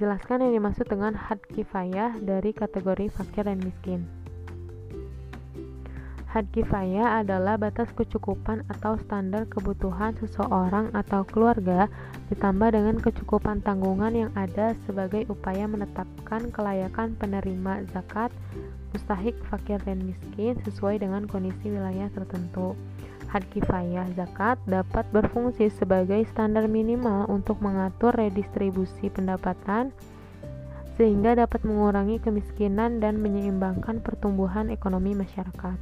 Jelaskan 0.00 0.40
yang 0.40 0.56
dimaksud 0.56 0.88
dengan 0.88 1.12
had 1.12 1.44
kifayah 1.52 2.16
dari 2.24 2.56
kategori 2.56 3.12
fakir 3.12 3.44
dan 3.44 3.60
miskin. 3.60 4.08
Had 6.24 6.48
kifayah 6.56 7.20
adalah 7.20 7.60
batas 7.60 7.92
kecukupan 7.92 8.64
atau 8.72 8.96
standar 8.96 9.44
kebutuhan 9.52 10.16
seseorang 10.16 10.88
atau 10.96 11.20
keluarga 11.28 11.84
ditambah 12.32 12.72
dengan 12.72 12.96
kecukupan 12.96 13.60
tanggungan 13.60 14.16
yang 14.16 14.32
ada 14.40 14.72
sebagai 14.88 15.28
upaya 15.28 15.68
menetapkan 15.68 16.48
kelayakan 16.48 17.12
penerima 17.20 17.84
zakat, 17.92 18.32
mustahik, 18.96 19.36
fakir, 19.52 19.84
dan 19.84 20.00
miskin 20.00 20.56
sesuai 20.64 21.04
dengan 21.04 21.28
kondisi 21.28 21.68
wilayah 21.68 22.08
tertentu. 22.16 22.72
Had 23.30 23.46
kifayah 23.54 24.10
zakat 24.18 24.58
dapat 24.66 25.06
berfungsi 25.14 25.70
sebagai 25.70 26.26
standar 26.34 26.66
minimal 26.66 27.30
untuk 27.30 27.62
mengatur 27.62 28.10
redistribusi 28.10 29.06
pendapatan 29.06 29.94
sehingga 30.98 31.38
dapat 31.38 31.62
mengurangi 31.62 32.18
kemiskinan 32.18 32.98
dan 32.98 33.22
menyeimbangkan 33.22 34.02
pertumbuhan 34.02 34.66
ekonomi 34.66 35.14
masyarakat. 35.14 35.78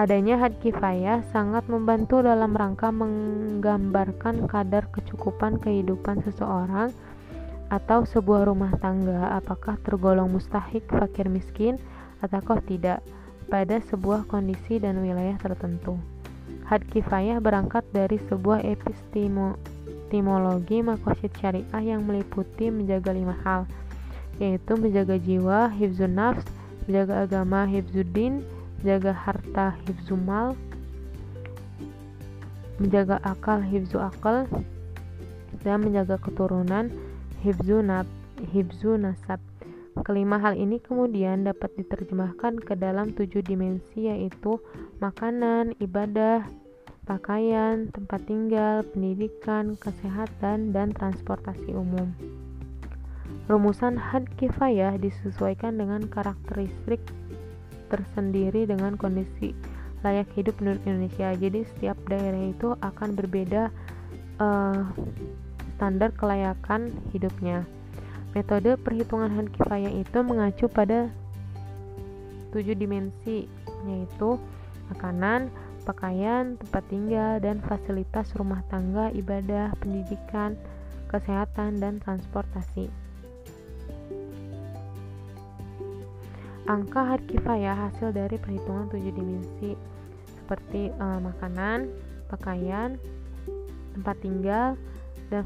Adanya 0.00 0.40
had 0.40 0.56
kifayah 0.64 1.20
sangat 1.28 1.68
membantu 1.68 2.24
dalam 2.24 2.56
rangka 2.56 2.88
menggambarkan 2.88 4.48
kadar 4.48 4.88
kecukupan 4.92 5.60
kehidupan 5.60 6.24
seseorang 6.24 6.88
atau 7.68 8.08
sebuah 8.08 8.48
rumah 8.48 8.72
tangga 8.80 9.36
apakah 9.36 9.76
tergolong 9.84 10.32
mustahik 10.32 10.88
fakir 10.88 11.28
miskin 11.28 11.76
ataukah 12.24 12.64
tidak 12.64 13.04
pada 13.52 13.78
sebuah 13.84 14.24
kondisi 14.24 14.80
dan 14.80 15.04
wilayah 15.04 15.36
tertentu. 15.36 16.15
Had 16.66 16.82
kifayah 16.90 17.38
berangkat 17.38 17.86
dari 17.94 18.18
sebuah 18.26 18.58
epistemologi 18.66 20.82
makosid 20.82 21.30
syariah 21.38 21.94
yang 21.94 22.02
meliputi 22.02 22.74
menjaga 22.74 23.14
lima 23.14 23.38
hal, 23.46 23.70
yaitu 24.42 24.74
menjaga 24.74 25.14
jiwa, 25.16 25.70
hifzun 25.70 26.18
nafs, 26.18 26.42
menjaga 26.90 27.22
agama, 27.22 27.70
hifzuddin, 27.70 28.42
menjaga 28.82 29.14
harta, 29.14 29.78
hifzumal, 29.86 30.58
menjaga 32.76 33.16
akal, 33.24 33.64
hifzu 33.64 33.96
akal, 34.02 34.44
dan 35.64 35.80
menjaga 35.82 36.20
keturunan, 36.20 36.92
hifzu, 37.40 37.80
nasab. 39.00 39.40
Kelima 40.04 40.36
hal 40.36 40.60
ini 40.60 40.76
kemudian 40.82 41.48
dapat 41.48 41.72
diterjemahkan 41.80 42.60
ke 42.60 42.76
dalam 42.76 43.16
tujuh 43.16 43.40
dimensi 43.40 44.12
yaitu 44.12 44.60
makanan, 45.00 45.72
ibadah, 45.80 46.44
pakaian, 47.08 47.88
tempat 47.94 48.20
tinggal, 48.28 48.84
pendidikan, 48.92 49.78
kesehatan, 49.80 50.74
dan 50.74 50.92
transportasi 50.92 51.72
umum. 51.72 52.12
Rumusan 53.46 53.94
had 53.94 54.26
kifayah 54.36 54.98
disesuaikan 54.98 55.78
dengan 55.78 56.04
karakteristik 56.10 56.98
tersendiri 57.86 58.66
dengan 58.66 58.98
kondisi 58.98 59.54
layak 60.02 60.26
hidup 60.34 60.58
menurut 60.58 60.82
Indonesia. 60.82 61.30
Jadi 61.38 61.62
setiap 61.74 61.94
daerah 62.10 62.50
itu 62.50 62.74
akan 62.82 63.14
berbeda 63.14 63.70
uh, 64.42 64.82
standar 65.78 66.10
kelayakan 66.18 66.90
hidupnya. 67.14 67.62
Metode 68.36 68.76
perhitungan 68.76 69.32
had 69.32 69.48
kifayah 69.48 69.88
itu 69.96 70.18
mengacu 70.20 70.68
pada 70.68 71.08
tujuh 72.52 72.76
dimensi, 72.76 73.48
yaitu 73.88 74.36
makanan, 74.92 75.48
pakaian, 75.88 76.60
tempat 76.60 76.84
tinggal, 76.92 77.40
dan 77.40 77.64
fasilitas 77.64 78.28
rumah 78.36 78.60
tangga, 78.68 79.08
ibadah, 79.16 79.72
pendidikan, 79.80 80.52
kesehatan, 81.08 81.80
dan 81.80 81.96
transportasi. 81.96 82.92
Angka 86.68 87.16
had 87.16 87.24
kifayah 87.32 87.88
hasil 87.88 88.12
dari 88.12 88.36
perhitungan 88.36 88.92
tujuh 88.92 89.16
dimensi 89.16 89.72
seperti 90.44 90.92
e, 90.92 91.06
makanan, 91.24 91.88
pakaian, 92.28 93.00
tempat 93.96 94.16
tinggal, 94.20 94.76
dan 95.32 95.42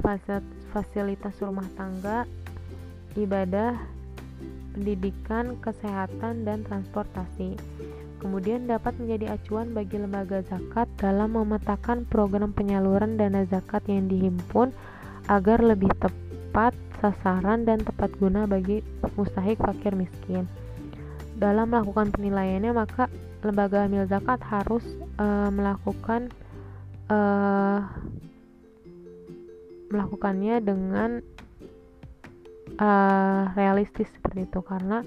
fasilitas 0.74 1.38
rumah 1.38 1.68
tangga, 1.78 2.26
ibadah, 3.18 3.78
pendidikan, 4.74 5.58
kesehatan, 5.58 6.46
dan 6.46 6.62
transportasi. 6.66 7.58
Kemudian 8.20 8.68
dapat 8.68 9.00
menjadi 9.00 9.34
acuan 9.40 9.72
bagi 9.72 9.96
lembaga 9.96 10.44
zakat 10.44 10.86
dalam 11.00 11.32
memetakan 11.32 12.04
program 12.04 12.52
penyaluran 12.52 13.16
dana 13.16 13.48
zakat 13.48 13.80
yang 13.88 14.12
dihimpun 14.12 14.76
agar 15.26 15.64
lebih 15.64 15.88
tepat 15.96 16.76
sasaran 17.00 17.64
dan 17.64 17.80
tepat 17.80 18.12
guna 18.20 18.44
bagi 18.44 18.84
mustahik 19.16 19.56
fakir 19.56 19.96
miskin. 19.96 20.44
Dalam 21.40 21.72
melakukan 21.72 22.12
penilaiannya, 22.12 22.76
maka 22.76 23.08
lembaga 23.40 23.88
amil 23.88 24.04
zakat 24.04 24.44
harus 24.44 24.84
uh, 25.16 25.48
melakukan 25.48 26.28
uh, 27.08 27.88
melakukannya 29.88 30.60
dengan 30.60 31.24
uh, 32.80 33.52
realistis 33.54 34.08
seperti 34.10 34.48
itu 34.48 34.60
karena 34.64 35.04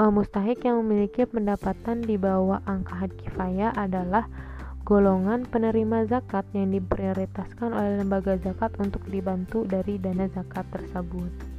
uh, 0.00 0.10
mustahik 0.10 0.64
yang 0.64 0.82
memiliki 0.82 1.28
pendapatan 1.28 2.02
di 2.02 2.16
bawah 2.18 2.64
angka 2.66 2.94
had 2.96 3.12
kifayah 3.20 3.70
adalah 3.76 4.26
golongan 4.84 5.48
penerima 5.48 6.04
zakat 6.08 6.44
yang 6.52 6.72
diprioritaskan 6.72 7.72
oleh 7.72 8.04
lembaga 8.04 8.36
zakat 8.36 8.74
untuk 8.76 9.00
dibantu 9.08 9.64
dari 9.64 9.96
dana 9.96 10.28
zakat 10.28 10.68
tersebut. 10.68 11.53